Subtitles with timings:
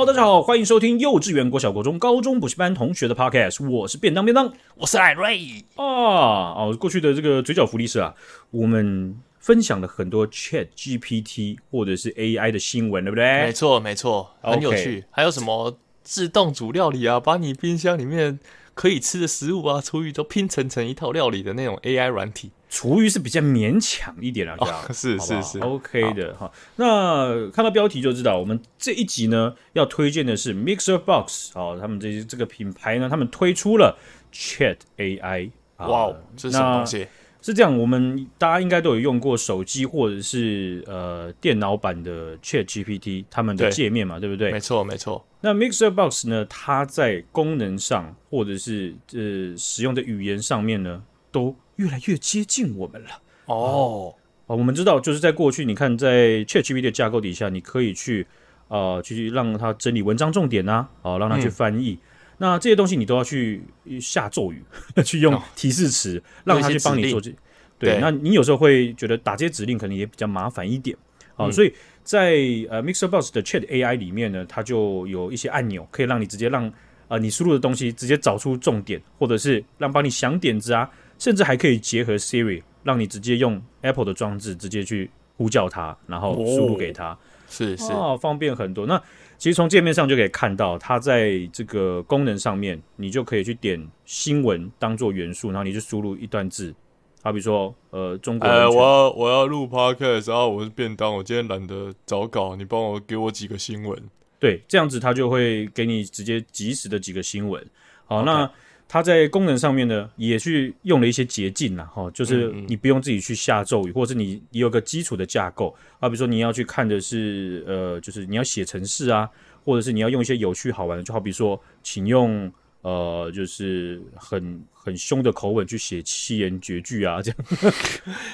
[0.00, 3.68] Hello，大家好，欢迎收听幼稚园、国小、国中、高中补习班同学的 Podcast。
[3.68, 5.84] 我是便当便当，我是艾瑞啊。
[5.84, 8.14] 哦，过去的这个嘴角福利社啊，
[8.50, 13.42] 我们分享了很多 Chat GPT 或者是 AI 的新闻，对不对？
[13.42, 15.04] 没错，没错，很有趣。
[15.10, 18.38] 还有什么自动煮料理啊，把你冰箱里面
[18.72, 22.52] 可以吃的食物啊、厨余都拼成成一套料理的那种 AI 软体。
[22.70, 26.50] 厨余是比较勉强一点啊，这样、哦、是是是 OK 的哈。
[26.76, 33.98] 那看到标题就知道，我们这一集呢要推荐的是 MixerBox 哦，他们这这个品牌呢，他们推出了
[34.32, 35.50] Chat AI。
[35.78, 37.06] 哇哦，这是什么东西？
[37.42, 44.52] 是这样，我们大家应该都有用过手机或者是呃电脑版的 Chat GPT，他们的界面嘛，对，对不对？
[44.52, 45.26] 没错没错。
[45.40, 53.08] 那 MixerBox 呢，它在功能上或者是呃使用的语言上面呢，都越来越接近我们了
[53.46, 54.14] 哦
[54.46, 54.54] 啊！
[54.54, 58.26] 我们知道，就是在过去，你看在 ChatGPT 的架构底下，你可以去
[58.68, 61.92] 呃去让它整理文章重点啊，啊，让它去翻译。
[61.92, 61.98] 嗯、
[62.36, 63.62] 那这些东西你都要去
[63.98, 64.62] 下咒语，
[65.02, 67.32] 去用提示词，哦、让它去帮你做这。
[67.78, 70.94] 对，那你有时候会觉得打这些指令可能也比较麻烦一点
[71.34, 71.46] 啊。
[71.46, 71.72] 嗯、所以
[72.04, 72.32] 在
[72.68, 76.70] 呃 MixerBox 的 Chat AI 里面呢，它就有一些按钮，可以让你直接让
[77.08, 80.90] 呃你输入的东西直接找出重点，或者是让帮你想点子啊。
[81.20, 88.86] 甚至还可以结合 Siri，让你直接用 Apple 的装置直接去呼叫它，然后输入给它，是是哦，方便很多。
[88.86, 89.00] 那
[89.36, 96.74] 其实从界面上就可以看到，它在这个功能上面，你就可以去点新闻当做元素，然后你就输入一段字，
[97.22, 104.02] 好比说呃，中国，呃，我要我要录 Podcast，然后我是便当，我今天懒得找稿，你帮我给我几个新闻，
[104.38, 107.62] 对，这样子它就会给你直接及时的几个新闻。
[108.06, 108.24] 好，Okay.
[108.24, 108.50] 那。
[108.92, 119.30] 它在功能上面呢，也去用了一些捷径啦，哈，就是你不用自己去下咒语，或者是你你有个基础的架构啊，比如说你要去看的是呃，就是你要写程式啊，
[119.64, 127.38] 或者是你要用一些有趣好玩的，就好比说，请用呃，就是很很凶的口吻去写七言绝句啊，这样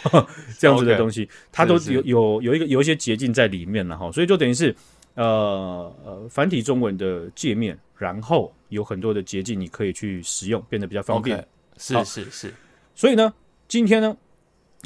[0.59, 4.75] 这样子的东西，它都有有有一个有一些捷径在里面了哈，所以就等于是
[5.16, 7.78] 呃呃繁体中文的界面。
[7.99, 11.38] 然后有很多的捷径，你可以去使用，变得比较方便。
[11.38, 11.44] Okay,
[11.78, 12.54] 是是是，
[12.94, 13.32] 所以呢，
[13.66, 14.15] 今天呢，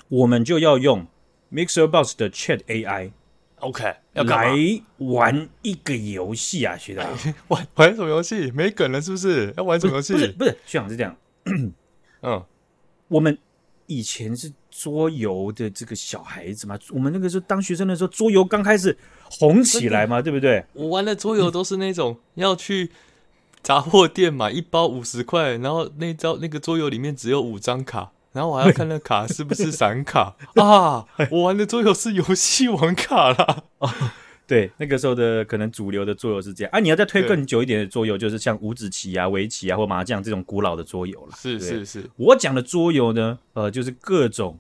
[0.06, 1.04] 我们就要用
[1.50, 4.54] MixerBox 的 Chat AI，OK，要来
[4.98, 7.04] 玩一个游戏啊，学长。
[7.48, 8.52] 玩玩什么游戏？
[8.52, 9.52] 没梗了是不是？
[9.56, 10.12] 要玩什么游戏？
[10.12, 11.16] 不是不是，学长是这样。
[12.22, 12.44] 嗯，
[13.08, 13.36] 我们
[13.86, 18.96] 以前是桌游的这个小孩子嘛，我们那个时候当学生的时候，桌游刚开始。
[19.32, 20.64] 红起来嘛，对不对？
[20.72, 22.90] 我玩的桌游都是那种要去
[23.62, 31.06] 杂货店买一包五十块，然后那张那个桌游里面只有五张卡，然后我还要看那卡是不是散卡 啊。
[31.30, 33.62] 我玩的桌游是游戏王卡啦。
[34.50, 36.80] 哦，对，那个时候的可能主流的桌游是这样啊。
[36.80, 41.36] 你要再推更久一点的桌游，就是像五子棋啊、围棋啊或麻将这种古老的桌游了。
[41.36, 44.58] 是是是，我讲的桌游呢，呃，就是各种。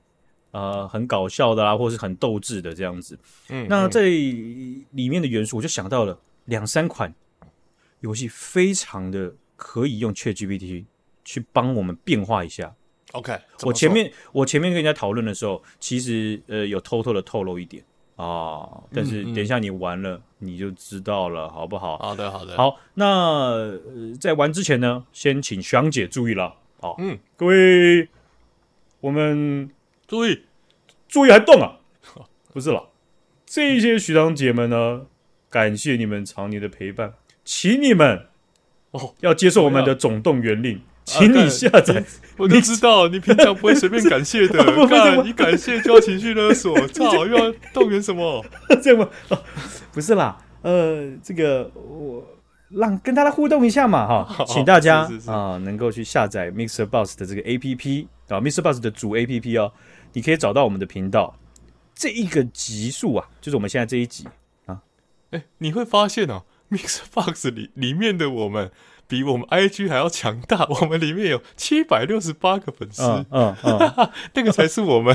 [0.52, 3.16] 呃，很搞笑的啦，或是很斗智的这样子。
[3.50, 7.14] 嗯，那这里面的元素，我就想到了两三款
[8.00, 10.86] 游戏，非常的可以用 ChatGPT
[11.24, 12.74] 去帮我们变化一下。
[13.12, 17.84] OK，我前面我前面跟人家讨论的时候，其实呃有偷偷的透露一点
[18.20, 21.96] 啊，但是等一下你玩了你就知道了，好不好？
[21.98, 22.56] 好的，好的。
[22.56, 23.80] 好，那、呃、
[24.20, 26.56] 在玩之前呢，先请学长姐注意了。
[26.80, 28.08] 好，嗯，各位，
[29.00, 29.70] 我们。
[30.10, 30.42] 注意，
[31.06, 31.78] 注意还动啊！
[32.52, 32.88] 不是了，
[33.46, 35.06] 这些学长姐们呢，
[35.48, 37.14] 感谢你们常年的陪伴，
[37.44, 38.26] 请你们
[38.90, 40.80] 哦要接受我们的总动员令，
[41.18, 42.04] 请你下载。
[42.38, 48.44] 我都知道，你平常不会随便 感谢的， 干你感谢就要情绪勒索，操又要动员什么？
[48.82, 49.08] 这样吗？
[49.92, 52.24] 不是啦，呃，这个我
[52.70, 59.72] 让跟大家互动一下嘛，哈，请大家啊能够去下载 MixerBox 的这个 APP 啊，MixerBox 的主 APP 哦。
[60.12, 61.36] 你可以找到我们的频道，
[61.94, 64.26] 这一个集数啊，就是我们现在这一集
[64.66, 64.80] 啊。
[65.30, 68.72] 哎、欸，你会发现哦，MixerBox 里里面的我们
[69.10, 75.14] 比我们 IG 还要强大，我们里面有七百六十八个粉丝，嗯嗯， 那个才是我们。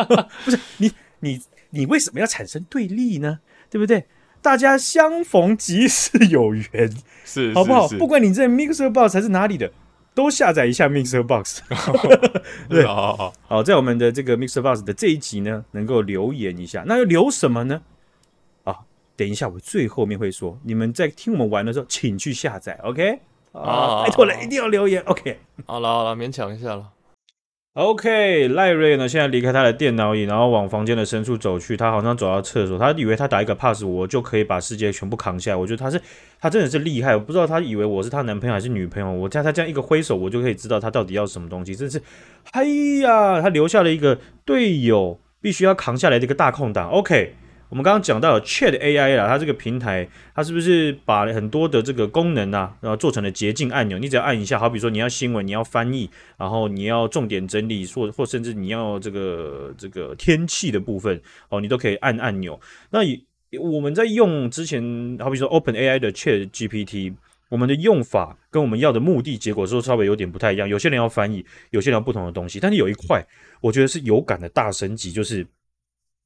[0.44, 3.40] 不是你你你为什么要产生对立呢？
[3.70, 4.06] 对不对？
[4.40, 6.90] 大家相逢即是有缘，
[7.24, 7.86] 是好不好？
[7.98, 9.70] 不管你在 MixerBox 还是哪里的。
[10.14, 11.58] 都下载一下 MixerBox，
[12.70, 17.82] 对，好好好，好，在我们的这个 MixerBox 的这一集呢，能够留言一下，那要留什么呢？
[18.62, 18.78] 啊，
[19.16, 23.18] 等一下我最后面会说，你们在听我们玩的时候，请去下载，OK？
[23.54, 25.38] 啊，拜托了，一定要留言，OK？
[25.66, 26.90] 好了好了，勉强一下了。
[27.74, 29.08] OK，赖瑞呢？
[29.08, 31.76] 现在离开他的电脑椅，然后往房间的深处走去。
[31.76, 35.56] 他好像走到厕所，他以为他打一个 pass，我就可以把世界全部扛下来。
[35.56, 36.00] 我觉得他是，
[36.40, 37.16] 他真的是厉害。
[37.16, 39.10] 我不知道他以为我是他男朋友还是女朋友。
[39.10, 41.74] 我在他这样一个挥手，我就可以知道他到底要什么东西。
[41.74, 42.00] 真是，
[42.52, 42.64] 哎
[43.02, 46.88] 呀，他留下了一个队友必须要扛下来的一个大空档。
[46.90, 47.34] OK。
[47.74, 53.98] 我们刚刚讲到 Chat AI 啦，它这个平台，它是不是把很多的这个功能啊，然后做成了捷径按钮？
[53.98, 62.60] 你只要按一下，好比说你要新闻，你要翻译，然后你要重点整理，或或甚至你要这个这个天气的部分，哦，你都可以按按钮。
[62.90, 63.00] 那
[63.60, 67.14] 我们在用之前，好比说 Open AI 的 Chat GPT，
[67.48, 70.68] 我们的用法跟我们要的目的结果，说稍微有点不太一样。
[70.68, 73.26] 有些人要翻译，有些人要不同的东西，但是有一块，
[73.60, 75.44] 我觉得是有感的大升级，就是。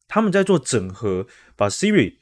[0.08, 2.14] 他们在做整合，把 Siri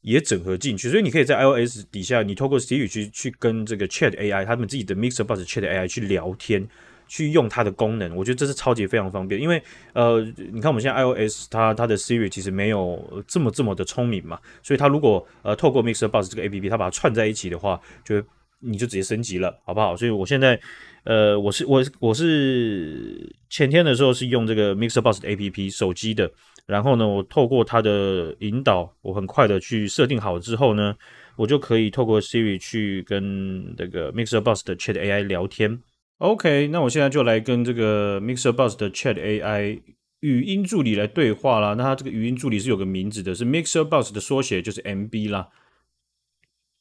[0.00, 6.66] 也整合进去，所以你可以在 iOS 底下，你透过 Siri 去去跟这个 Chat AI，他们自己的 MixerBox Chat AI 去聊天，
[7.06, 8.16] 去用它的功能。
[8.16, 9.62] 我觉得这是超级非常方便，因为
[9.92, 10.20] 呃，
[10.52, 18.22] 你看我们现在 iOS 它它的 Siri 其实没有这么这么的聪明嘛，所以它如果呃透过 Mixer Buzz 这个 APP，它把它串在一起的话，就
[18.58, 19.96] 你就直接升级了，好不好？
[19.96, 20.60] 所以我现在
[21.04, 26.30] 呃，我是我我是前天的时候是用这个 MixerBox 的 APP 手机的。
[26.66, 30.96] 然后呢，我透过它的引导，我很快的去设定好之后呢，
[31.36, 35.82] 我就可以透过 Siri 去跟这个 MixerBox 的 Chat AI 聊天。
[36.18, 39.82] OK，那我现在就来跟这个 MixerBox 的 Chat AI
[40.20, 41.74] 语音助理来对话啦。
[41.74, 45.48] 那它这个语音助理是有个名字的，是 MixerBox 的缩写，就是 MB 啦。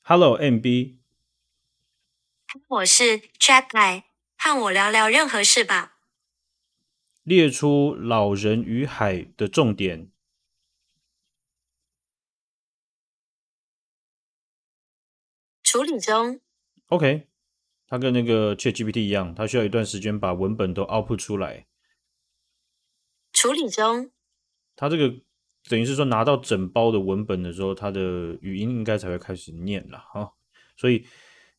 [0.04, 0.96] Hello，MB，
[2.68, 4.04] 我是 Chat AI，
[4.38, 5.94] 和我聊聊任何事吧。
[7.24, 10.10] 列出《老人与海》的重点。
[15.64, 16.42] 处理中。
[16.88, 17.28] OK，
[17.88, 21.68] 它跟那个 ChatGPT 一样，它需要一段时间把文本都 output 出来。
[23.32, 24.12] 处理中。
[24.76, 25.22] 它这个
[25.70, 30.34] 等于是说拿到整包的文本的时候，它的语音应该才会开始念了哈，
[30.76, 31.06] 所以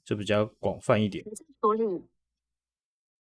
[0.04, 1.24] 这比较广泛一点。
[1.60, 1.84] 处理。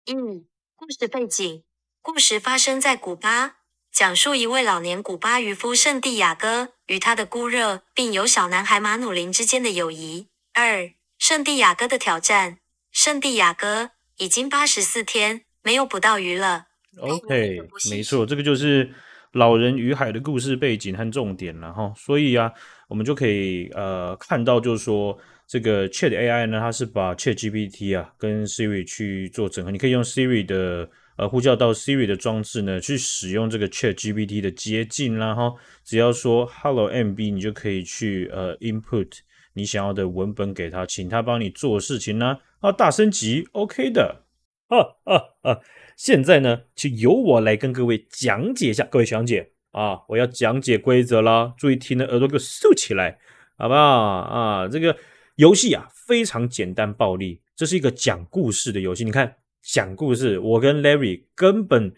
[0.07, 1.65] 嗯，故事背景。
[2.03, 3.57] 故事发生在古巴，
[3.93, 10.29] 讲述一位老年古巴渔夫圣地亚哥与他的姑热，并有小男孩马努林之间的友谊。
[10.55, 12.57] 二、圣地亚哥的挑战。
[12.91, 16.69] 圣地亚哥已经八十四天没有捕到鱼了。
[16.99, 17.61] OK，
[17.91, 18.91] 没错，这个就是
[19.33, 21.93] 老人与海的故事背景和重点了哈。
[21.95, 22.51] 所以啊，
[22.89, 25.17] 我们就可以呃看到，就是说
[25.47, 30.91] 这个 Chat AI 呢，它是把 Chat GPT 啊跟 Siri 去做整合，你可以用 Siri 的。
[31.21, 35.53] 呃，呼叫到 Siri 的装置呢，去使用这个 Chat GPT 的捷径啦哈，
[35.85, 39.19] 只要说 Hello MB，你就可以去呃 input
[39.53, 44.23] 你想要的文本给他，请他帮你做事情呢，啊，大升级，OK 的，
[44.69, 45.61] 啊啊啊！
[45.95, 53.19] 现在呢，就由我来跟各位讲解一下，各位讲解啊，我要讲解规则啦，注意听的耳朵给我竖起来，
[53.59, 54.67] 好不好啊？
[54.67, 54.97] 这个
[55.37, 59.37] 游戏啊，非常简单暴力，这是一个讲故事的游戏，你看。
[59.63, 61.95] 讲故事，我跟 Larry 根本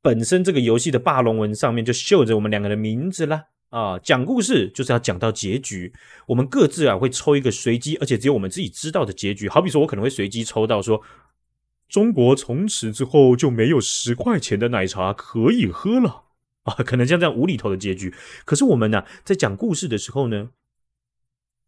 [0.00, 3.98] 本身这个游戏的霸龙文上面就绣着我们两个的名字啦啊！
[3.98, 5.92] 讲故事就是要讲到结局，
[6.26, 9.48] 我们各自啊会抽一个随机，而且只有我们自己知道的结局。
[9.48, 11.02] 好比说，我可能会随机抽到说，
[11.88, 16.24] 中国从此之后就没有十块钱的奶茶可以喝了
[16.62, 18.14] 啊，可能像这样无厘头的结局。
[18.44, 20.50] 可是我们呢、在讲故事的时候呢，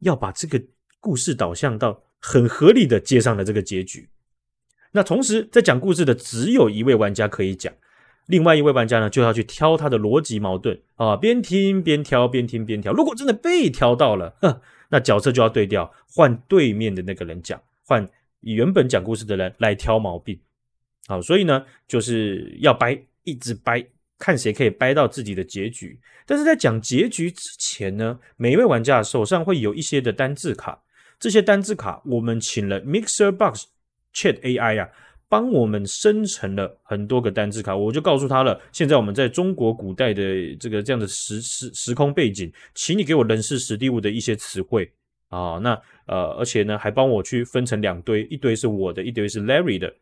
[0.00, 0.62] 要把这个
[1.00, 4.08] 故事导向到很合理的接上了这个结局。
[4.96, 7.70] 那同时，在讲故事的只有一位玩家可以讲，
[8.28, 12.94] 另外一位玩家呢就要去挑他的逻辑矛盾啊，边听边挑，边听边挑。
[12.94, 18.08] 如果真的被挑到了，哼，那角色就要对调，换对面的那个人讲，换
[18.40, 20.40] 原本讲故事的人来挑毛病。
[21.08, 23.86] 好，所以呢，就是要掰，一直掰，
[24.18, 26.00] 看谁可以掰到自己的结局。
[26.24, 30.82] 但是在讲结局之前呢，每一位玩家手上会有一些的单字卡，
[31.20, 33.64] 这些单字卡我们请了 MixerBox。
[34.16, 34.88] Chat AI 啊，
[35.28, 38.58] 帮我们生成了很多个单字卡，我就告诉他了。
[38.72, 44.90] 现在我们在中国古代的这个这样的时时时空背景，请你给我人事史地物的一些词汇
[45.28, 45.58] 啊。
[45.62, 49.94] 那呃，而且呢，还帮我去分成两堆，一堆是我的，一堆是 Larry 的。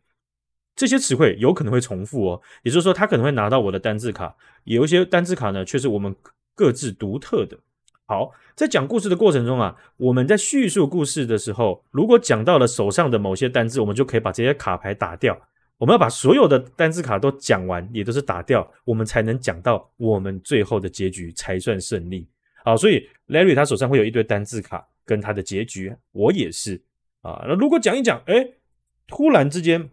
[0.77, 6.15] 这些词汇有可能会重复哦，也就是说，他可能会拿到我的单字卡，有一些单字卡呢，却是我们
[6.55, 7.59] 各自独特的。
[8.07, 15.41] 好，在讲故事的过程中啊，我们在叙述故事的时候，如果讲到了手上的某些单字，我们就可以把这些卡牌打掉。
[15.79, 22.29] 我们要把所有的单字卡都讲完，也都是打掉，我们才能讲到我们最后的结局才算胜利。
[22.63, 26.81] 好，所以 Larry 他手上会有一堆单字卡跟他的结局，我也是
[27.23, 27.43] 啊。
[27.49, 28.51] 那如果讲一讲，哎，
[29.07, 29.91] 突然之间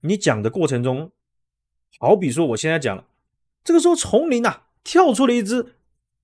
[0.00, 1.10] 你讲的过程中
[1.98, 3.06] 好比说，我现在讲了，
[3.64, 5.62] 这个时候丛林啊跳出了一只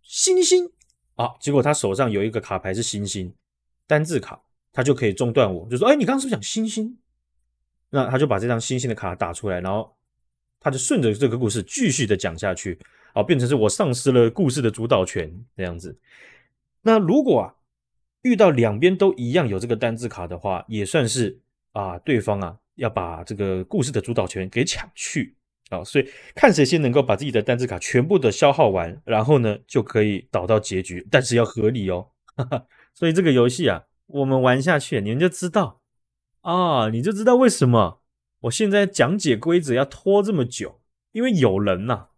[0.04, 0.70] 猩猩
[1.14, 3.32] 啊，结果他手上有一个卡牌是星星
[3.86, 4.40] 单字卡，
[4.72, 6.98] 他就可以中断我，就说：“哎，你刚刚是不是讲星星？”
[7.90, 9.94] 那他就把这张星星的卡打出来，然后
[10.58, 12.78] 他就顺着这个故事继续的讲下去，
[13.12, 15.98] 啊，变成是我丧失了故事的主导权这样子。
[16.80, 17.54] 那如果啊
[18.22, 21.38] 遇到两边都一样有这个单字卡的话，也算是
[21.72, 25.36] 啊对方啊要把这个故事的主导权给抢去
[25.72, 32.08] 啊，所以看谁先能够把自己的单字卡全部的消耗完，然后呢就可以导到结局，但是要合理哦。
[32.36, 35.80] 哈哈，所以这个游戏啊，我们玩下去，你们就知道。
[36.42, 38.00] 啊，你就知道为什么
[38.40, 40.80] 我现在讲解规则要拖这么久，
[41.12, 42.08] 因为有人呐、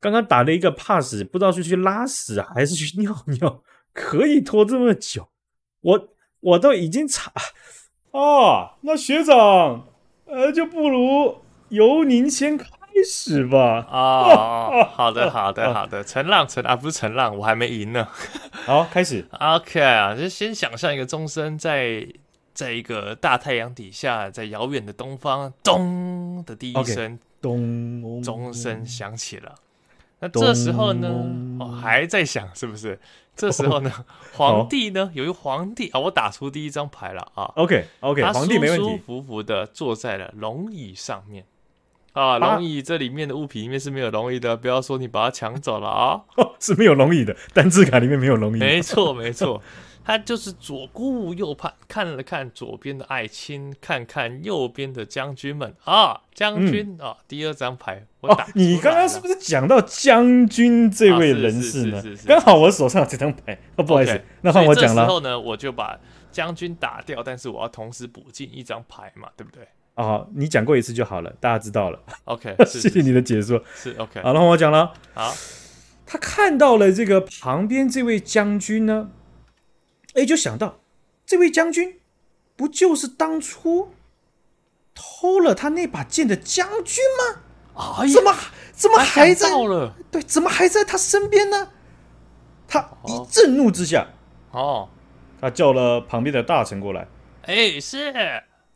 [0.00, 3.62] 刚刚打了一个 pass，不知道是去拉屎还是去尿尿，
[3.92, 5.28] 可以拖这么久，
[5.80, 6.08] 我
[6.40, 7.32] 我都已经查
[8.10, 9.86] 啊，那学长，
[10.24, 11.36] 呃，就不如
[11.68, 13.86] 由您先考始吧。
[13.90, 18.06] 啊，啊好的，好的，好的， 承让，承啊，不是承让，我还没赢呢。
[18.64, 19.26] 好，开始。
[19.32, 22.06] OK 啊，就先想象一个钟声在。
[22.54, 29.54] 在一个大太阳底下，在遥远的东方，咚的第一声，咚，钟声响起了。
[30.18, 31.08] 那这时候呢，
[31.60, 32.98] 哦，还在响，是不是？
[33.36, 37.44] 这时候呢， 皇帝呢，由于皇帝啊，我打出第一张牌了啊。
[37.54, 41.44] OK，OK，皇帝没问题，舒舒服服的坐在了龙椅上面
[42.18, 42.38] 啊。
[42.38, 46.20] 龙椅这里面的物品里面是没有龙椅的，不要说你把它抢走了啊，
[46.60, 48.60] 是没有龙椅的，单字卡里面没有龙椅。
[48.60, 49.62] 没错，没错。
[50.04, 58.46] 他就是左顾右盼，看了看左边的爱卿，看看右边的将军们啊，将军、嗯、啊，第二张牌我打、哦。
[58.54, 62.02] 你刚刚是不是讲到将军这位人士呢？
[62.26, 65.02] 刚、啊、好我手上有这张牌，哦，不好意思，okay, 那换我讲了。
[65.02, 66.00] 这时候呢，我就把
[66.32, 69.68] 将军打掉，但是我要同时补进一张牌嘛，对不对？
[69.98, 71.98] 哦，你讲过一次就好了，大家知道了。
[72.26, 73.60] OK， 谢谢你的解说。
[73.74, 74.94] 是 OK，好，那我讲了。
[75.12, 75.34] 好，
[76.06, 79.10] 他看到了这个旁边这位将军呢。
[80.14, 80.78] 哎，就想到
[81.26, 81.98] 这位将军，
[82.54, 83.92] 不就是当初
[84.94, 87.40] 偷了他那把剑的将军吗？
[87.74, 88.32] 啊，怎么
[88.72, 89.48] 怎么还在？
[90.12, 91.70] 对，怎么还在他身边呢？
[92.68, 94.06] 他一震怒之下，
[94.52, 94.88] 哦，
[95.40, 97.08] 他叫了旁边的大臣过来。
[97.42, 98.14] 哎，是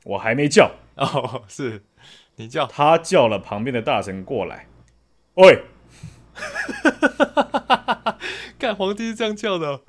[0.04, 1.82] 我还没叫哦，是
[2.36, 4.66] 你叫他叫了旁边的大臣过来。
[5.34, 5.64] 喂，
[8.58, 9.82] 看皇帝是这样叫的。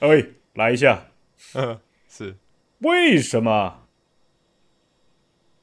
[0.00, 0.26] 哎。
[0.56, 1.08] 来一下，
[1.52, 2.38] 嗯，是
[2.78, 3.82] 为什么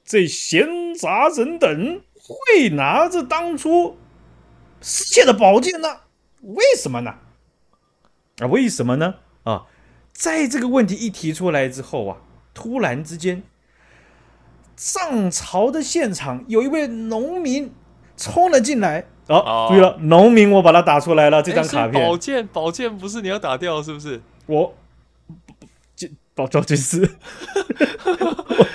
[0.05, 3.97] 这闲杂人等会拿着当初
[4.81, 6.01] 失窃的宝剑呢？
[6.41, 7.17] 为什么呢？
[8.37, 9.15] 啊，为什么呢？
[9.45, 9.65] 啊，
[10.11, 12.21] 在这个问题一提出来之后啊，
[12.53, 13.41] 突然之间，
[14.75, 17.71] 上朝的现场有一位农民
[18.17, 19.05] 冲了进来。
[19.27, 22.03] 哦，哦对了，农民，我把它打出来了，这张卡片。
[22.03, 24.21] 宝剑，宝剑不是你要打掉是不是？
[24.47, 24.73] 我。
[26.35, 27.07] 宝剑师，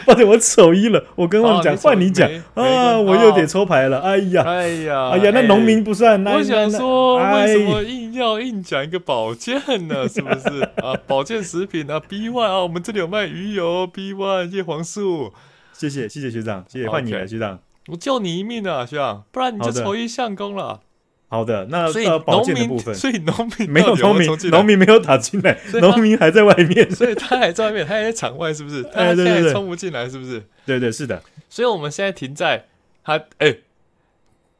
[0.06, 1.04] 抱歉， 我丑一了。
[1.16, 3.98] 我跟我讲，换你讲啊，我又得抽牌了。
[3.98, 6.24] 哎呀，哎呀，哎呀，那农民不算。
[6.24, 10.06] 我想说，为什么硬要硬讲一个宝剑呢？
[10.08, 10.94] 是不是啊？
[11.08, 15.32] 保健食品啊，B one 啊，我们这里有卖鱼油，B one 叶黄素。
[15.78, 17.60] 谢谢，谢谢学长，谢谢换你了，学长。
[17.86, 20.80] 我救你一命啊，学长，不然你就愁一相公了。
[21.28, 28.82] 好的，那所以农民，所以农民没有农民，农民没有打进来，农民还在外面， 所以他还在外面，他还在场外，是不是？
[28.92, 30.42] 他现在冲不进来，是不是？
[30.66, 31.22] 对对是的。
[31.48, 32.66] 所以我们现在停在
[33.04, 33.58] 他哎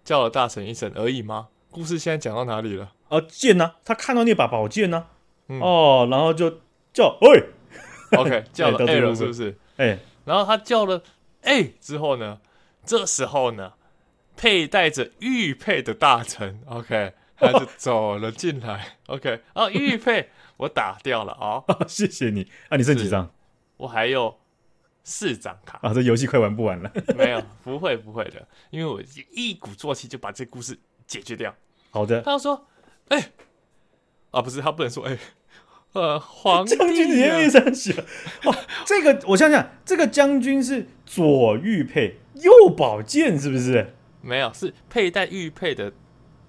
[0.04, 1.48] 叫了大臣一声而已吗？
[1.70, 2.92] 故事现在讲到哪里了？
[3.08, 3.72] 哦，剑呢？
[3.84, 5.06] 他看到那把宝剑呢？
[5.60, 6.60] 哦，然后就
[6.92, 7.44] 叫喂
[8.12, 9.56] ，OK， 叫了 A 了，是不是？
[9.78, 9.98] 哎，
[10.28, 11.02] 然后他叫了
[11.42, 12.40] A 之后呢？
[12.84, 13.72] 这时候呢？
[14.36, 23.34] 佩戴着玉佩的大臣，OK，他就走了进来，OK，哦，玉佩我打掉了啊，哦、 谢谢你啊，你剩几张？
[23.78, 24.38] 我还有
[25.02, 26.88] 四张卡啊，这游戏快玩不完了。
[27.18, 31.52] 没有，不会不会的，因为我一鼓作气就把这故事解决掉。
[31.90, 32.68] 好的，他说，
[33.08, 33.32] 哎、欸，
[34.30, 35.18] 啊，不是，他不能说，哎、欸，
[35.98, 37.92] 呃，皇帝、啊、将军年龄上写，
[38.44, 38.54] 哦，
[38.86, 43.94] 这个我想想，这个将军是左玉佩，右宝剑，是不是？
[44.20, 45.92] 没有，是佩戴玉佩的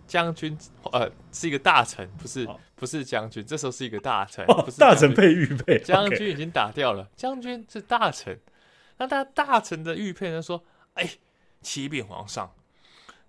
[0.05, 0.55] 将军，
[0.91, 3.43] 呃，是一个大臣，不是，哦、不是将军。
[3.43, 7.07] 这时候是一个大臣，哦、不是大臣配玉佩，将军已经打掉了。
[7.15, 8.39] 将军是大臣，
[8.97, 10.41] 那他大臣的玉佩呢？
[10.41, 10.63] 说，
[10.93, 11.09] 哎，
[11.61, 12.53] 启禀皇上，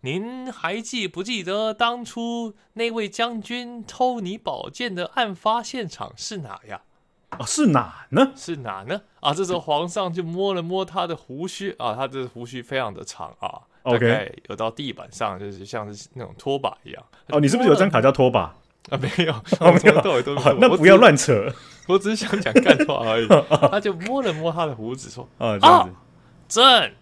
[0.03, 6.81] 您还记不记得当初那位将军偷你宝剑的案发现场是哪呀？
[7.29, 8.33] 啊，是哪呢？
[8.35, 9.03] 是哪呢？
[9.21, 17.05] 啊，这时候皇上就摸了摸他的胡须啊，他的胡须非常的长啊，OK，有到地板上，就是像是那种拖把一样。
[17.29, 18.57] 哦，你是不是有张卡叫拖把？
[18.89, 20.57] 啊，没有，哦、没有，都没有。
[20.59, 21.53] 那不要乱扯，
[21.87, 23.29] 我只是想讲干话而已。
[23.71, 25.95] 他就摸了摸他的胡子，说：“啊，这样子，
[26.49, 26.95] 朕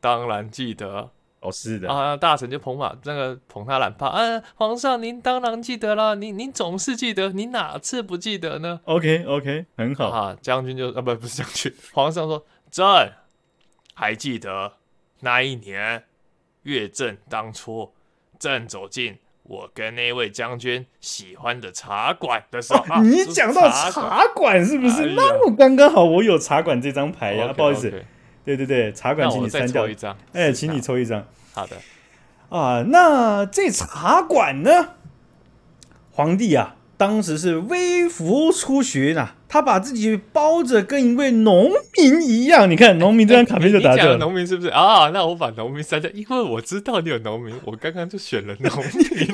[0.00, 1.10] 当然记得。”
[1.42, 10.36] 哦，是的啊，大臣就捧马那个捧他懒帕啊，皇上您当然记得啦，您您总是记得，您哪次不记得呢？OK OK，很好啊。
[10.40, 12.84] 将军就啊不不是将军，皇上说朕
[13.92, 14.72] 还记得
[15.20, 16.04] 那一年
[16.62, 17.92] 月正当初，
[18.38, 25.08] 朕走进我跟那位将军喜欢的茶馆的时候，哦、你讲到茶馆是不是？
[25.08, 27.90] 哎、那么刚刚好，我有茶馆这张牌呀，okay, 不好意思。
[27.90, 28.02] Okay.
[28.44, 30.16] 对对对，茶馆，请你删掉一张。
[30.32, 31.24] 哎，请你抽一张。
[31.52, 31.76] 好的。
[32.48, 34.90] 啊，那这茶馆呢？
[36.10, 42.70] 皇帝啊，当时是微服出巡啊，他把自己包着跟一位农民一样。
[42.70, 44.18] 你看，农民这张卡片就打掉了。
[44.18, 45.08] 农民是不是啊？
[45.10, 48.90] 那我把农民删掉，因为我知道你有农民，我刚刚就选了农民。
[48.92, 49.24] 你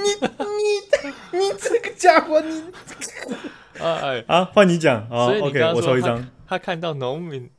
[1.33, 2.63] 你你这个家伙，你
[3.81, 5.27] 啊 哎啊，换你讲啊。
[5.41, 6.29] OK，我抽一张。
[6.47, 7.51] 他看到农民。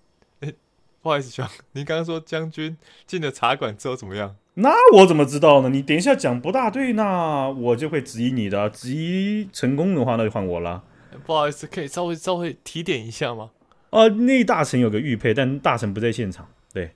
[1.10, 4.36] 不好意思，兄，你刚刚说将军进了茶馆之后怎么样？
[4.54, 5.70] 那我怎么知道呢？
[5.70, 8.70] 你等一下讲不大对，那我就会质疑你的。
[8.70, 10.84] 质疑成功的话，那就换我了。
[11.26, 13.50] 不好意思，可以稍微稍微提点一下吗？
[13.90, 16.48] 呃，那大臣有个玉佩，但大臣不在现场。
[16.72, 16.92] 对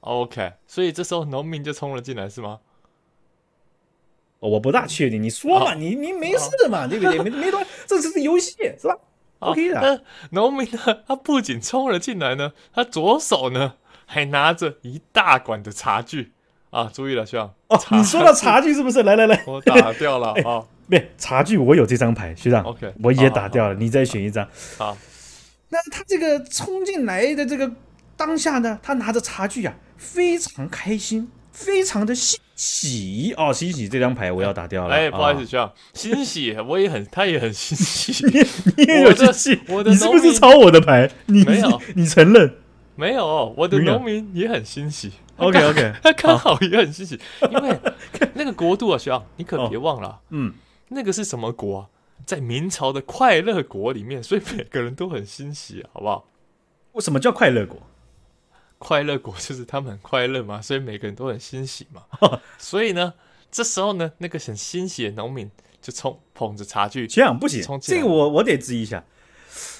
[0.00, 2.60] ，OK，所以这时候农民就冲了进来，是吗？
[4.38, 5.22] 哦，我不大确定。
[5.22, 7.18] 你说嘛，哦、你你没事的嘛，哦、对不对？
[7.18, 8.96] 没没多，这只是游戏，是吧
[9.40, 10.78] ？OK 的，农民呢？
[11.06, 13.74] 他不仅冲了进来呢，他左手呢
[14.06, 16.32] 还拿着一大管的茶具
[16.70, 16.90] 啊！
[16.92, 17.80] 注意了，学长哦。
[17.90, 19.02] 你说到茶具是不是？
[19.02, 20.64] 来来来， 我打掉了啊！
[20.86, 22.62] 没茶具，我有这张牌，学长。
[22.64, 24.48] OK，我也打掉了，你再选一张。
[24.78, 24.96] 好，
[25.68, 27.70] 那他这个冲进来的这个
[28.16, 31.30] 当下呢，他拿着茶具啊，非常开心。
[31.52, 34.94] 非常的欣喜哦，欣喜这张牌我要打掉了。
[34.94, 38.22] 哎，不好意思，需要欣喜，我也很，他也很欣喜。
[38.26, 38.32] 你
[38.76, 39.58] 你也有欣喜？
[39.66, 41.10] 我的，你是不是抄我的牌？
[41.24, 41.80] 你没有？
[41.94, 42.52] 你承认？
[42.96, 45.10] 没有，我的农民也很欣喜。
[45.38, 47.18] OK OK，他刚好也很欣喜，
[47.50, 47.80] 因为
[48.34, 50.52] 那个国度啊，需要你可别忘了，嗯，
[50.88, 51.86] 那个是什么国啊？
[52.26, 56.26] 在明朝的快乐国里面，所以每个人都很欣喜，好不好？
[56.92, 57.80] 为什么叫快乐国？
[58.80, 62.02] 快乐国就是他们很快乐嘛， 所以每个人都很欣喜嘛。
[62.56, 63.12] 所以呢，
[63.52, 65.50] 这时候呢，那个很欣喜的农民
[65.82, 69.04] 就冲捧着茶具，这样不行，这个我我得质疑一下。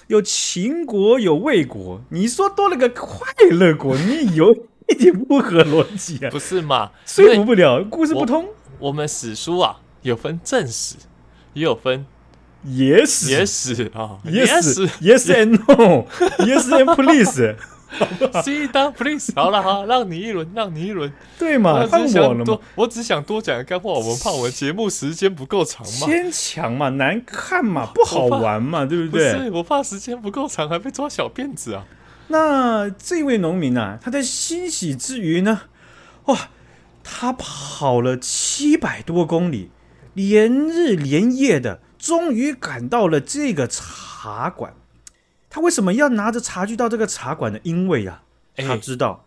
[0.09, 4.55] 有秦国有魏国，你说多了个快乐国，你有
[4.89, 6.29] 一点不合逻辑啊？
[6.33, 6.91] 不是嘛？
[7.07, 8.45] 说服不了，故事不通。
[8.79, 10.97] 我，我们史书啊，有分正史，
[11.55, 12.05] 也有分
[12.65, 17.57] 野史，野史啊，野史，Yes and no，Yes and please。
[18.97, 19.33] Please。
[19.35, 21.87] 好了，好，让你一轮，让你一轮，对嘛？
[21.87, 22.59] 换我了嘛？
[22.75, 26.07] 我只想多讲个干话，我们怕我们节目时间不够长嘛。
[26.07, 29.35] 牵强嘛，难看嘛，不好玩嘛，对不对？
[29.35, 31.85] 不是，我怕时间不够长，还被抓小辫子啊。
[32.29, 35.63] 那这位农民啊，他在欣喜之余呢，
[36.27, 36.51] 哇，
[37.03, 39.71] 他跑了七百多公里，
[40.15, 44.75] 连日连夜的，终于赶到了这个茶馆。
[45.51, 47.59] 他为什么要拿着茶具到这个茶馆呢？
[47.65, 48.23] 因为呀、
[48.57, 49.27] 啊，他知道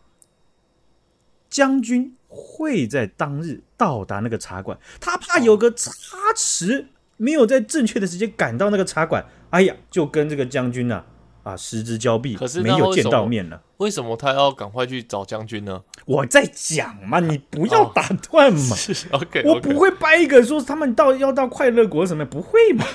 [1.49, 5.91] 将军会在当日到达那个茶馆，他怕有个差
[6.36, 11.03] 池没有在正确的时间赶到那个茶馆，哎呀，就跟这个将军呢
[11.43, 13.62] 啊，啊失之交臂，可是没有见到面了。
[13.77, 15.83] 为什么他要赶快去找将军呢？
[16.05, 18.75] 我在讲嘛，你不要打断嘛。
[19.12, 22.86] 哦、 OK，我不会掰一个说他们到要到快乐国什么，不会嘛。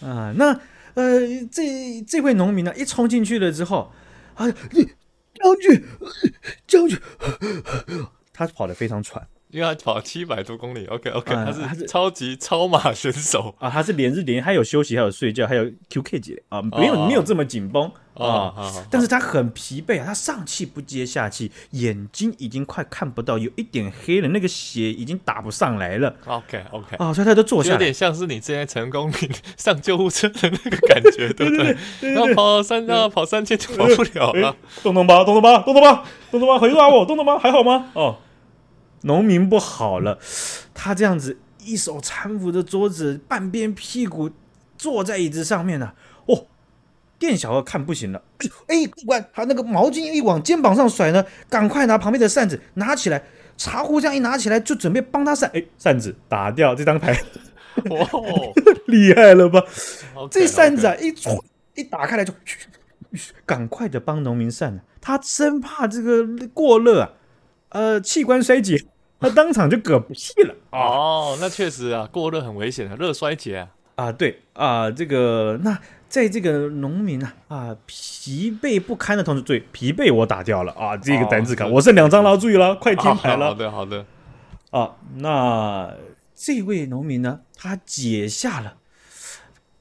[0.00, 0.58] 啊，那。
[2.06, 3.92] 呃，这这位农民呢，一冲进去了之后，
[4.34, 5.84] 啊，将军，
[6.66, 6.98] 将军，
[8.32, 9.26] 他跑得非常喘。
[9.50, 13.54] 因为他跑七百多公里，OK OK，他是超级超马选手。
[13.58, 18.54] 啊，他是连日连，还有休息，还有睡觉，还有 QK 节啊，没有没有这么紧绷啊，
[18.90, 29.12] 但是他很疲惫啊，他上气不接下气，眼睛已经快看不到，有一点黑了，那个血已经打不上来了，OK OK，啊，所以他就坐下，有点像是你之前成功
[29.56, 31.76] 上救护车的那个感觉，对不对？
[32.12, 37.90] 然后跑三，然后跑三千就跑不了了，东东吧，东东吧，东东吧，东东吧，回答我，东东吧，还好吗？
[37.94, 38.18] 哦。
[39.02, 40.18] 农民不好了，
[40.74, 44.30] 他这样子一手搀扶着桌子，半边屁股
[44.76, 45.94] 坐在椅子上面呢、啊。
[47.16, 48.22] 哦，店小二看不行了，
[48.66, 48.76] 哎，
[49.06, 53.22] 官，他那个毛巾一往肩膀上甩呢，赶快拿旁边的扇子拿起来，
[53.56, 57.18] 茶壶这样一拿起来就准备帮他扇，哎，扇子打掉这张牌。
[57.90, 58.52] 哦，
[58.86, 59.62] 厉害了吧
[60.14, 61.14] ？Okay, 这扇子啊，一
[61.74, 62.32] 一打开来就，
[63.44, 64.82] 赶快的帮农民扇了。
[65.00, 67.10] 他生怕这个过热啊，
[67.68, 68.82] 呃，器官衰竭，
[69.20, 70.54] 他当场就嗝屁了。
[70.70, 73.68] 哦，那确实啊，过热很危险的，热衰竭啊。
[73.96, 75.78] 啊，对啊，这个那
[76.16, 83.48] 在这个农民啊啊疲惫不堪的同时，对，疲惫我打掉了啊，这个单字卡，哦、我剩两张了，注意了，快听牌了。
[83.48, 84.06] 好的，好的。
[84.70, 85.94] 啊，那
[86.34, 88.78] 这位农民呢，他解下了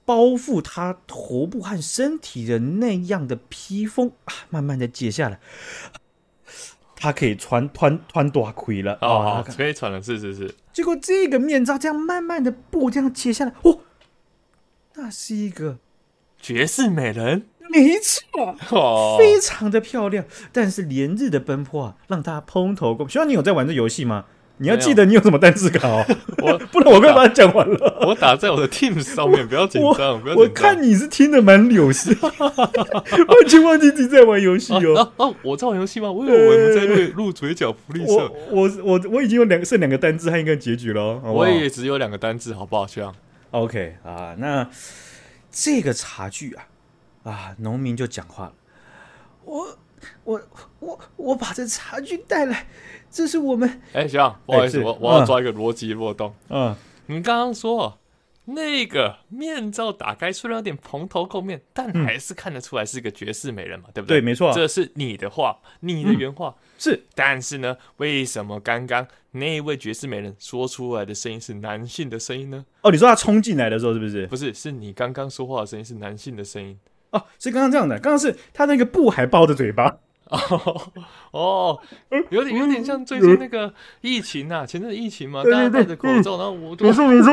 [0.04, 5.40] 包覆他头部和身体的那样的披风啊，慢慢的解下来，
[6.98, 10.54] 他可以穿穿穿大盔了啊，哦、可以穿了，是是是。
[10.74, 13.80] 结果这个面罩这样慢慢的布这样解下来，哦。
[14.96, 15.78] 那是一个
[16.46, 20.24] 绝世美人，没错，哦、非常的漂亮。
[20.52, 23.12] 但是连日的奔波啊，让他蓬头垢。
[23.12, 24.26] 希望你有在玩这游戏吗？
[24.58, 26.06] 你要记得你有什么单字卡哦。
[26.38, 27.98] 我 不然我快把它讲完了。
[28.08, 30.36] 我打在我的 Teams 上面，不要紧张，不要紧张。
[30.36, 35.12] 我看你是听的蛮有戏，完全忘记自己在玩游戏哦。
[35.18, 36.12] 啊，啊，我在玩游戏吗？
[36.12, 38.32] 我以为我们在录录嘴角福利社。
[38.52, 41.16] 我我我已经有两个剩两个单字和一个结局了。
[41.16, 42.86] 好好我也只有两个单字，好不好？
[42.86, 43.12] 这样。
[43.50, 44.70] OK 啊，那
[45.58, 46.68] 这个茶具啊，
[47.24, 48.54] 啊，农民就讲话了。
[49.46, 49.78] 我
[50.26, 50.42] 我
[50.80, 52.68] 我我把这茶具带来，
[53.10, 53.82] 这是我们。
[53.94, 56.36] 哎，行，不好意思，我我要抓一个逻辑漏洞。
[56.50, 57.98] 嗯，你刚刚说
[58.46, 64.20] 那个面罩打开，虽然有点蓬头垢面，但还是看得出来是个绝世美人嘛，对不对？
[64.20, 67.04] 对，没错，这是你的话，你的原话是。
[67.16, 69.08] 但是呢，为什么刚刚？
[69.32, 72.66] 那一位绝世美人说出来的声音是男性的声音呢？
[72.82, 74.28] 哦，你说他冲进来的时候是不是？
[74.28, 76.80] 不是，是你刚刚说话的声音是男性的声音。
[77.10, 79.98] 哦，是刚刚这样的，刚刚是他那个布还包着嘴巴。
[80.32, 80.92] 哦
[81.32, 81.80] 哦，
[82.30, 87.32] 有点有点像最近那个疫情啊，前阵子疫情嘛，大家戴着口罩，然后我没错没错，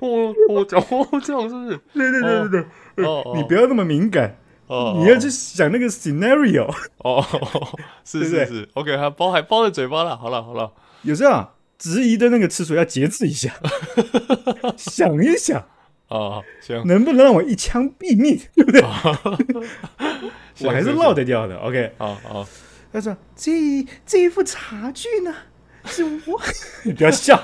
[0.00, 1.80] 我我讲话这样是不是？
[1.94, 2.64] 对对对对
[2.96, 4.36] 对，哦，你不要那么敏感。
[4.68, 7.24] 哦，你要去想那个 scenario 哦，
[8.04, 13.54] 是是是，OK，还包还包在嘴巴了，好了好了，有时候啊，质疑的那个次数要节制一下，
[14.76, 15.64] 想一想
[16.08, 18.80] 啊，行，能不能让我一枪毙命，对不对？
[20.66, 22.48] 我还是落得掉的，OK，好好。
[22.92, 25.34] 他说这这一副茶具呢，
[25.84, 26.40] 是我，
[26.84, 27.36] 你不要笑，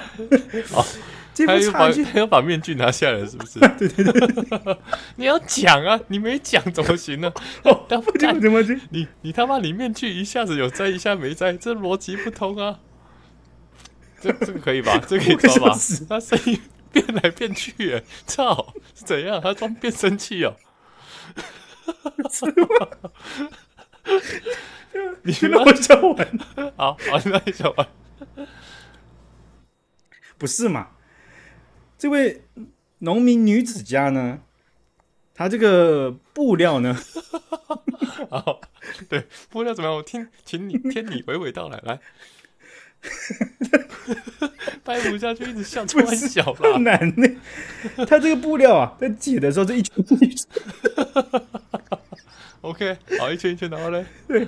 [0.72, 0.84] 哦，
[1.34, 3.58] 这副茶具还要把面具拿下来，是不是？
[3.78, 4.78] 对对对，
[5.16, 7.30] 你要讲啊，你没讲怎么行呢？
[7.64, 8.80] 哦，他不讲怎么行？
[8.90, 12.78] 你你他妈，你面具一下子有摘，一下没摘，这逻辑不通啊！
[14.20, 15.02] 这这个可以吧？
[15.06, 15.78] 这个可以抓吧？
[16.08, 16.58] 他声音
[16.92, 19.40] 变来变去，哎，操，是怎样？
[19.40, 20.56] 他装变声器哦？
[22.30, 23.12] 是吗？
[25.22, 26.38] 你让我讲完，
[26.76, 27.88] 好好，那你讲完，
[30.36, 30.90] 不是嘛？
[31.96, 32.42] 这位
[32.98, 34.40] 农民女子家呢，
[35.34, 36.96] 她这个布料呢，
[38.28, 38.60] 好，
[39.08, 39.96] 对，布料怎么样？
[39.96, 42.00] 我听，请你听你娓娓道来，来，
[44.84, 47.28] 拍不下去，一直笑，太小了，不难呢。
[48.08, 50.46] 他这个布料啊，在解的时候，这一圈一圈，
[52.62, 54.46] OK，好，一圈一圈，然后嘞，对，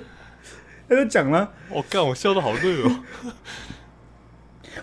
[0.89, 3.03] 他就讲了，我干，我笑的好累哦，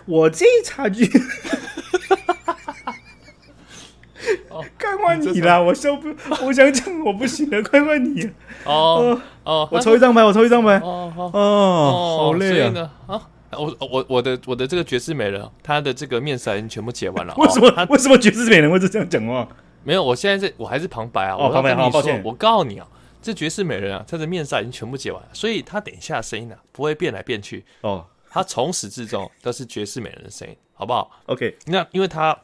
[0.05, 1.09] 我这一差距。
[4.79, 5.59] 快换你啦！
[5.59, 6.07] 我笑不，
[6.45, 8.29] 我想讲我不行了，快换你。
[8.63, 10.77] 哦哦，我抽一张牌，我抽一张牌。
[10.79, 12.91] 哦哦哦，好累啊！
[13.07, 13.21] 啊，
[13.57, 17.33] 我我我的我的这个绝世美人，她的这个面纱已经全部解完了。
[17.39, 17.85] 为什么？
[17.89, 19.47] 为什么绝世美人会是这样讲话？
[19.83, 21.35] 没有，我现在是我还是旁白啊。
[21.35, 22.21] 哦，旁白，好抱歉。
[22.23, 22.87] 我告诉你啊，
[23.21, 27.65] 这绝世美人啊，她的面纱已经全部解完了，所以她等一下声音呢不会变来变去。
[27.81, 31.57] 哦，她从始至终都是绝世美人的声音，好不好？OK。
[31.65, 32.37] 那因为她。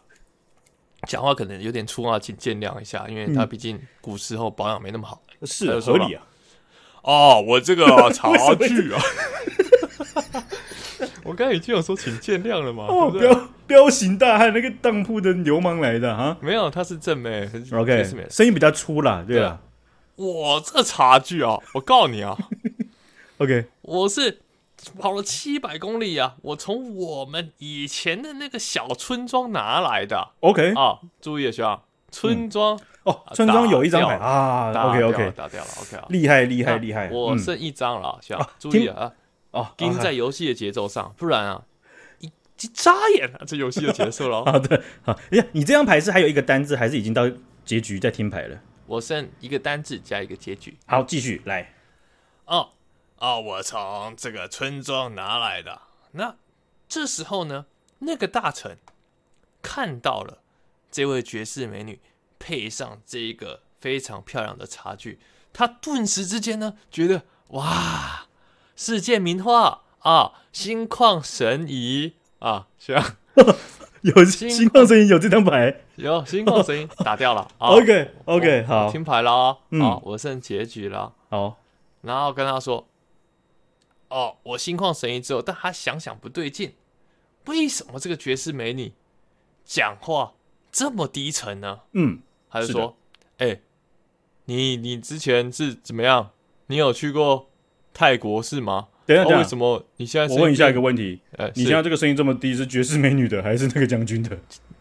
[1.07, 6.21] 讲话可能有点粗啊，请见谅一下，因为她毕竟古时候保养没那么好，是合理啊。
[7.03, 9.01] 哦，我这个 茶具啊，
[11.23, 12.85] 我刚才已经有说请见谅了嘛。
[12.87, 16.37] 哦，彪彪形大汉那个当铺的流氓来的啊？
[16.41, 19.59] 没有，他是正妹，OK，声音比较粗啦，对啊。
[20.15, 22.37] 我这差距啊，我告诉你啊，
[23.39, 24.41] OK，我是。
[24.97, 26.35] 跑了七百公里啊！
[26.41, 30.29] 我从我们以前的那个小村庄拿来的。
[30.39, 34.71] OK 啊，注意啊，学长，村庄哦，村庄有一张牌啊。
[34.71, 35.69] OK OK，打掉了。
[35.81, 37.09] OK，厉害厉害厉害！
[37.11, 39.11] 我剩一张了，学长，注意啊！
[39.51, 41.65] 哦，盯在游戏的节奏上，不然啊，
[42.19, 44.43] 一一眨眼啊，这游戏就结束了。
[44.51, 47.29] 好的，好，哎呀，你这张牌是还有一个单字，还是已经到
[47.65, 48.61] 结局在听牌了？
[48.85, 50.77] 我剩一个单字加一个结局。
[50.85, 51.73] 好，继续来。
[52.45, 52.69] 哦。
[53.21, 53.41] 啊、哦！
[53.41, 55.81] 我从这个村庄拿来的。
[56.13, 56.37] 那
[56.87, 57.65] 这时候呢，
[57.99, 58.77] 那个大臣
[59.61, 60.41] 看到了
[60.89, 61.99] 这位绝世美女
[62.39, 65.19] 配上这一个非常漂亮的茶具，
[65.51, 68.28] 他顿时之间呢，觉得哇，
[68.79, 73.17] 世界名画啊，心旷神怡啊，这样
[74.03, 77.45] 有心旷神怡有这张牌，有心旷神怡打掉了。
[77.59, 81.13] OK OK，好，听牌了啊，嗯、好，我剩结局了。
[81.27, 81.57] 好，
[82.03, 82.87] 然后跟他说，
[84.07, 86.73] 哦，我心旷神怡之后，但他想想不对劲，
[87.47, 88.93] 为什么这个绝世美女
[89.65, 90.35] 讲话
[90.71, 91.81] 这么低沉呢？
[91.91, 92.95] 嗯，他就说，
[93.39, 93.61] 哎、欸，
[94.45, 96.29] 你你之前是怎么样？
[96.67, 97.48] 你有去过
[97.99, 98.87] 泰国是吗？
[99.05, 100.33] 等一下，等一下，为什么你现在？
[100.33, 104.37] 我问一下一个问题，呃、你现在这个声音这么低，是绝世美女的还是那个将军的？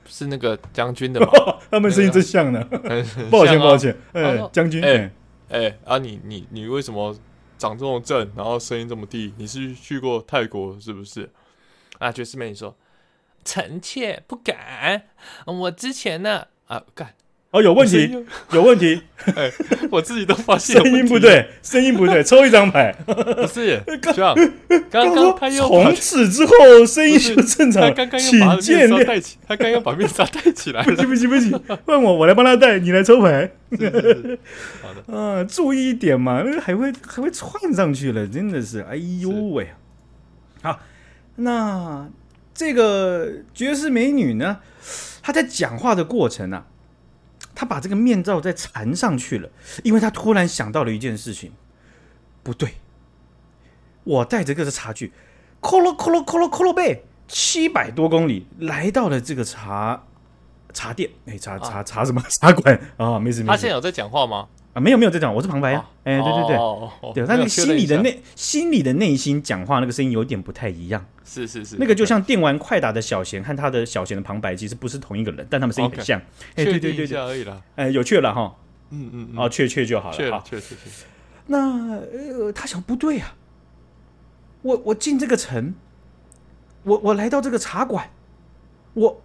[0.07, 1.27] 是那个将军的吗？
[1.69, 2.65] 他们声音真像呢。
[2.71, 5.11] 那个、 抱歉，抱歉，哎、欸，将军，哎、欸，
[5.49, 7.13] 哎、欸、啊，你你你为什么
[7.59, 9.35] 长这么正，然后声音这么低？
[9.37, 11.29] 你是去过泰国是不是？
[11.99, 12.77] 啊，绝世美女说。
[13.45, 15.07] 臣妾不敢，
[15.45, 17.15] 我之前呢啊干
[17.51, 19.01] 哦有问题有问题，
[19.35, 19.51] 哎，
[19.91, 24.35] 我自己都发现声音不对，声音不对，抽一张牌，不是这样，
[24.91, 26.53] 刚刚他又从此之后
[26.87, 31.51] 声音就正常，他刚刚又把面纱戴起，他刚刚把面纱戴起来了， 对不起不起，
[31.87, 33.79] 换我，我来帮他戴，你来抽牌，好
[34.93, 35.09] 的。
[35.17, 39.69] 啊，注意一点嘛，那个还会还会窜上去了，真的是，哎呦喂，
[40.61, 40.81] 好，
[41.37, 42.09] 那。
[42.55, 44.59] 这个绝世美女呢，
[45.23, 46.67] 她在讲话的过程啊，
[47.59, 49.51] 她把这个面罩再缠上去了，
[49.83, 51.51] 因为他突然想到了一件事情，
[52.44, 52.75] 不对，
[54.05, 55.12] 我带着这个茶具，
[55.59, 60.05] 扣了扣了扣了扣了背，七百多公里来到了这个茶
[60.73, 63.18] 茶店，哎，茶茶茶什么 茶馆啊？
[63.18, 63.51] 没事没事。
[63.51, 64.47] 他现在有在讲话吗？
[64.75, 65.91] 啊，没有没有在讲，我是旁白呀、啊。
[66.05, 71.05] 哎、哦，对对对，哦、对，他那个心里的内心里的内心讲话那个声音有点不太一样。
[71.25, 76.21] 是是是，那个就像电玩快打的小贤和他的小贤的旁白其实不是同一个人，但他们声音很像。
[76.55, 77.61] 哎，对对对对，而已啦。
[77.77, 78.55] 哎，有趣了哈。
[78.91, 80.17] 嗯嗯，哦，确确就好了。
[80.17, 81.07] 确了，确确确。
[81.47, 83.35] 那呃，他想不对啊，
[84.63, 85.75] 我我进这个城，
[86.85, 88.11] 我我来到这个茶馆，
[88.95, 89.23] 我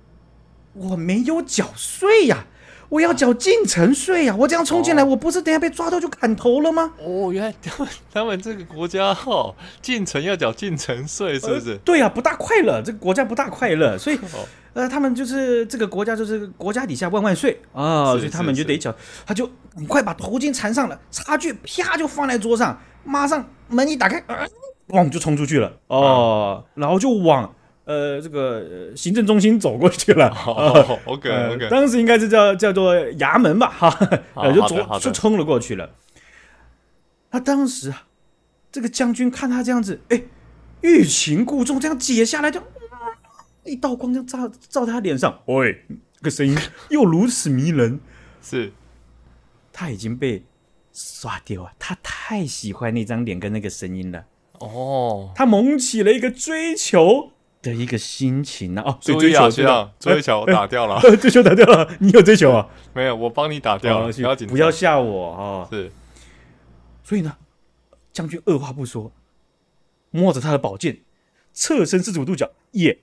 [0.74, 2.46] 我没有缴税呀。
[2.94, 4.36] 我要缴进城税呀！
[4.38, 6.94] 我这样冲进来，哦，我不是等下被抓到就砍头了吗？
[7.04, 11.72] 哦，原来他们他们这个国家哈，哦，进城要缴进城税，是不是？
[11.72, 18.94] 呃、对呀，啊，不大快乐，这个国家不大快乐，所以，哦，呃，他们就是这个国家就是国家底下万万岁啊，哦，所以他们就得缴，
[19.26, 24.48] 他就很快把头巾缠上了，茶具啪就放在桌上，马上门一打开，呃，
[24.90, 27.52] 咣就冲出去了哦，嗯，然后就往。
[27.86, 30.30] 呃，这个行政中心走过去了。
[30.30, 33.91] 哦，OK OK，当时应该是叫叫做衙门吧，哈，
[34.56, 35.89] 就走就冲了过去了。
[37.30, 38.08] 他当时啊，
[38.72, 40.24] 这个将军看他这样子，哎，
[40.80, 42.62] 欲擒故纵，这样解下来就
[43.65, 45.84] 一道光这样照照他脸上，喂，
[46.15, 46.58] 这个声音
[46.89, 48.00] 又如此迷人，
[48.41, 48.72] 是，
[49.74, 50.46] 他已经被
[50.93, 54.24] 刷掉啊，他太喜欢那张脸跟那个声音了。
[54.60, 57.33] 哦，他萌起了一个追求。
[57.63, 58.84] 的一个心情呢？
[58.86, 61.89] 哦，追求追求，追求我打掉了， 追求打掉了。
[61.99, 62.69] 你有追求啊？
[62.93, 64.12] 没有，我帮你打掉了。
[64.12, 65.67] 不要紧，不要吓我啊！
[65.71, 65.91] 是，
[67.04, 67.36] 所以呢，
[68.12, 69.12] 将军二话不说，
[70.12, 70.99] 摸着他的宝剑，
[71.54, 72.99] 侧身四十五度角，也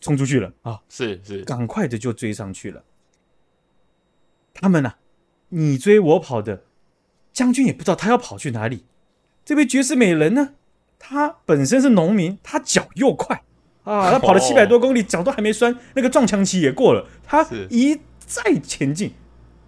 [0.00, 0.80] 冲出去了啊！
[0.88, 2.82] 是是，赶快的就追上去了。
[4.54, 4.94] 他们呢，
[5.50, 6.64] 你追我跑的，
[7.32, 8.86] 将军也不知道他要跑去哪里。
[9.44, 10.54] 这位绝世美人呢，
[10.98, 13.42] 她本身是农民，她脚又快。
[13.84, 17.06] 啊，他跑了七百多公里，脚都还没酸，那个撞墙期也过了。
[17.22, 19.12] 他一再前进，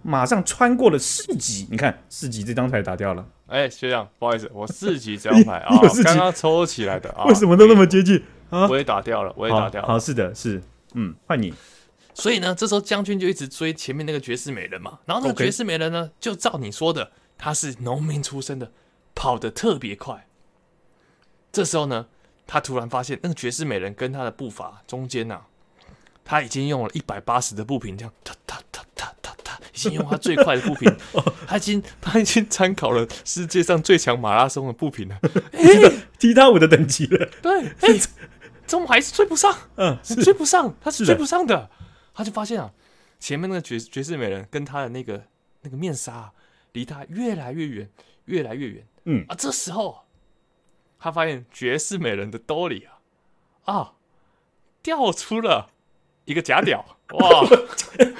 [0.01, 1.67] 马上穿过了四级。
[1.69, 3.25] 你看四级这张牌打掉了。
[3.45, 7.25] 哎、欸，学长，不好意思，我四级这张牌 啊，刚刚抽起来的啊。
[7.29, 8.67] 为什么都那么接近啊？
[8.67, 9.87] 我也打掉了，我也打掉了。
[9.87, 10.61] 好，好是的，是，
[10.95, 11.53] 嗯，换你。
[12.15, 14.97] 所以呢，这时候将军就一直追前面那个绝世美人嘛。
[15.05, 18.71] 然后那个绝世美人呢，就照你说的，他是农民出身的，
[19.13, 20.27] 跑得特别快。
[21.51, 22.07] 这时候呢。
[22.47, 25.47] 他突然发现，那个绝世美人跟他的步伐中间呐、啊，
[26.23, 30.89] 他已经用了一百八十的步频，这样哒哒哒哒哒哒，已经用他最快的步频，
[31.45, 35.19] 他已经他已经参考了世界上最强马拉松的步频了，
[36.17, 37.29] 踢踏舞的等级了。
[37.41, 38.09] 对，哎、欸，
[38.65, 39.53] 怎么还是追不上？
[39.75, 41.55] 嗯，追不上，他是追不上的。
[41.55, 41.69] 的
[42.13, 42.71] 他就发现啊，
[43.19, 45.23] 前面那个绝绝世美人跟他的那个
[45.61, 46.31] 那个面纱
[46.71, 47.89] 离他越来越远，
[48.25, 48.87] 越来越远。
[49.03, 50.06] 嗯啊，这时候。
[50.99, 52.87] 他发现绝世美人的兜里
[53.63, 53.93] 啊啊
[54.81, 55.69] 掉出了
[56.25, 57.41] 一个假屌 哇！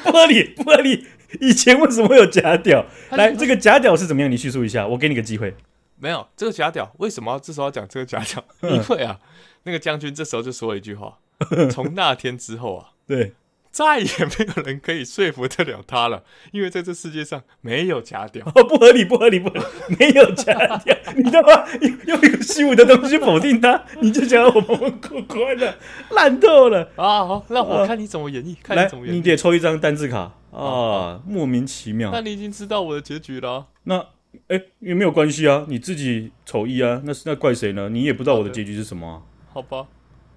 [0.04, 1.06] 不合理不合理！
[1.42, 2.86] 以前为什么会有假屌？
[3.12, 4.32] 来，这个假屌是怎么样？
[4.32, 5.54] 你叙述一下，我给你个机会。
[6.00, 8.44] 没有这个假屌，为什么要这时候要讲这个假屌？
[8.62, 9.20] 因为啊，
[9.64, 11.20] 那个将军这时候就说了一句话：
[11.70, 13.34] 从那天之后啊，对，
[13.78, 18.44] 再也没有人可以说服得了他了，因为在这世界上没有假屌。
[18.56, 21.72] 哦，不合理，不合理，不合理，没有假屌，你他妈
[22.08, 25.76] 用一个虚无的东西否定他，你就讲我们过关了，
[26.10, 27.24] 烂透了啊！
[27.24, 29.18] 好，那我看你怎么演绎，看你怎么演绎。
[29.18, 32.10] 你得抽一张单字卡啊，莫名其妙。
[32.12, 33.68] 那你已经知道我的结局了。
[33.84, 34.04] 那
[34.48, 37.90] 哎，也没有关系啊，你自己丑一啊，那是那怪谁呢？
[37.90, 39.22] 你也不知道我的结局是什么啊。
[39.54, 39.86] 好吧，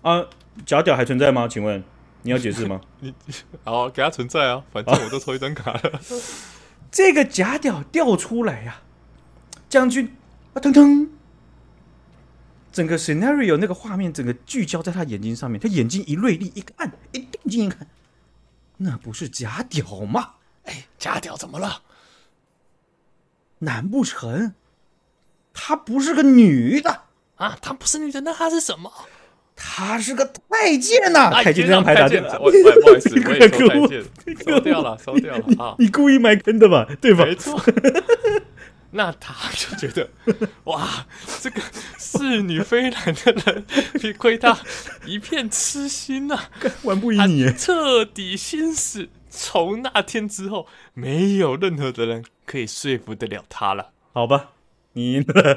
[0.03, 0.27] 啊，
[0.67, 1.49] 假屌还存在吗？
[1.49, 1.83] 请问？
[2.23, 2.81] 你要解释吗？
[3.01, 3.15] 你
[3.65, 6.01] 好，给他存在啊，反正我都抽一张卡了。
[6.91, 8.83] 这个假屌掉出来呀，
[9.69, 10.17] 将军
[10.55, 11.09] 啊，腾腾，
[12.73, 17.87] 整个 scenario 那个画面，整个聚焦在他眼睛上面，他眼睛一锐利，一个暗，一定睛一看，
[18.79, 20.35] 那不是假屌吗？
[20.65, 21.83] 哎，假屌怎么了？
[23.61, 24.55] 难不成
[25.53, 27.03] 他不是个女的
[27.37, 27.57] 啊？
[27.63, 28.93] 他不是女的，那他是什么？
[29.63, 31.31] 他是个太监呐！
[31.31, 34.03] 太监这张牌打掉了，不好意思， 我也抽太监，
[34.47, 35.77] 收掉了，收掉了啊！
[35.79, 36.89] 你故意埋坑的吧？
[37.01, 37.27] 对吧？
[37.27, 37.63] 没错。
[38.93, 40.09] 那他就觉得，
[40.65, 41.07] 哇，
[41.41, 41.61] 这个
[41.99, 43.65] 侍女非男的人，
[44.01, 44.59] 别亏他
[45.05, 46.41] 一片痴心呐！
[46.83, 49.09] 玩不赢你，彻底心死。
[49.29, 53.91] 从那天之后，没有任何的人可以说服得了他了。
[54.13, 54.49] 好吧。
[54.93, 55.57] 你赢了，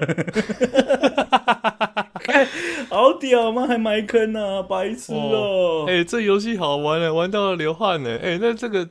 [2.89, 3.65] 好屌吗？
[3.65, 5.85] 还埋坑呢、啊，白痴哦！
[5.87, 8.11] 哎、欸，这游戏好玩呢，玩到了流汗呢。
[8.11, 8.83] 哎、欸，那这个，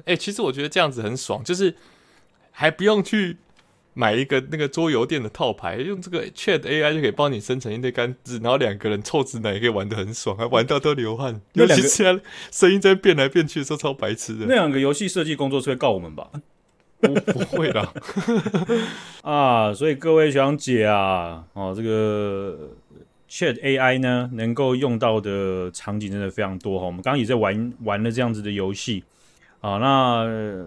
[0.00, 1.74] 哎、欸，其实我觉得这样子很爽，就是
[2.52, 3.38] 还不用去
[3.94, 11.40] 买一个那个桌游店的套牌，用这个 Chat AI 就可以帮你生成一堆干字，然后两个人臭直男也可以玩得很爽，还玩到都流汗。
[11.54, 12.20] 尤其是他
[12.52, 14.46] 声音在变来变去的时候，超白痴的。
[14.46, 16.30] 那两个游戏设计工作室会告我们吧？
[17.00, 17.88] 不不会的
[19.22, 22.70] 啊，所以各位学长姐啊，哦，这个
[23.28, 26.86] Chat AI 呢，能够用到的场景真的非常多哈。
[26.86, 29.04] 我们刚刚也在玩玩了这样子的游戏
[29.60, 30.26] 啊，那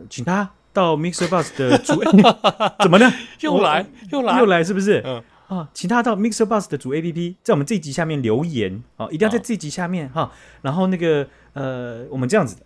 [0.10, 2.02] 请他到 Mixer Bus 的主，
[2.82, 3.12] 怎么呢？
[3.42, 5.02] 又来又来又来，是不是？
[5.06, 10.32] 嗯啊，请他到 Mixer Bus 的主 APP，在我们这一集下面留言啊，一定要在这一集下面哈、啊。
[10.62, 12.64] 然后那个呃，我们这样子的。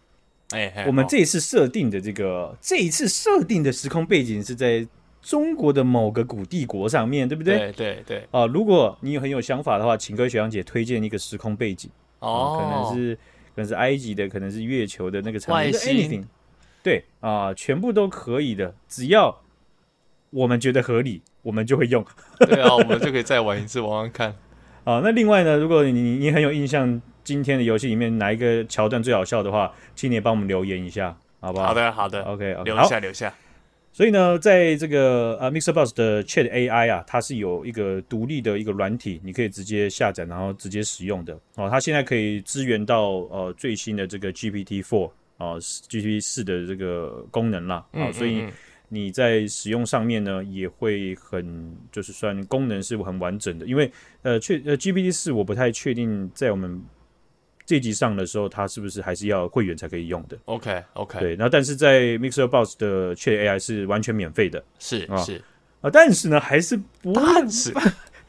[0.51, 4.88] 哎，我们这一次设定的这个，这一次设定的时空背景是在
[5.21, 7.57] 中国的某个古帝国上面，对不对？
[7.57, 8.27] 对对对。
[8.31, 16.25] 啊，如果你有很有想法的话，请各位学长姐推荐一个时空背景哦，可能是可能是埃及的，可能是月球的那个场景。
[16.81, 19.41] 对啊，全部都可以的，只要
[20.29, 22.05] 我们觉得合理，我们就会用。
[22.39, 24.33] 对啊，我们就可以再玩一次，玩玩看。
[24.86, 27.01] 啊，那另外呢，如果你你很有印象。
[27.27, 31.67] 今天的游戏里面哪一个桥段最好笑的话，请你也帮我们留言一下，好不好？
[31.67, 33.33] 好的，好的，OK，, okay 留一下，留下。
[33.91, 41.69] 所以呢，在这个呃 MixerBox 的 Chat AI 啊，它是有一个独立的一个软体，你可以直接下载，然后直接使用的哦。
[41.69, 47.85] 它现在可以支援到呃最新的这个 GPT Four 啊，GPT 四的这个功能啦。
[47.91, 48.45] 啊、哦，所以
[48.87, 56.81] 你在使用上面呢，也会很就是算功能是很完整的，因为呃确呃 GPT 四我不太确定在我们。
[57.67, 65.41] 这集上的时候，它是不是还是要会员才可以用的？OK OK，对，那但是在 MixerBox 的 Chat AI 是完全免费的，是啊是
[65.82, 67.73] 啊，但是呢，还是不，但是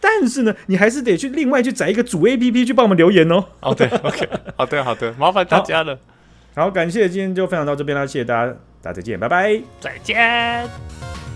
[0.00, 3.44] 但是呢，你还是得去另外去载一个主 APP 去帮我们留言哦。
[3.60, 5.96] 哦，对，OK，好的好的，麻烦大家了。
[6.56, 11.27] 好，好，感谢今天就分享到这边啦，谢谢大家，大家再见，拜拜，再见。